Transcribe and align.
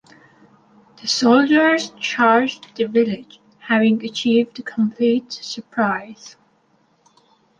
The 0.99 1.07
soldiers 1.07 1.91
charged 1.91 2.75
the 2.75 2.85
village, 2.85 3.39
having 3.59 4.03
achieved 4.03 4.65
complete 4.65 5.31
surprise. 5.31 6.37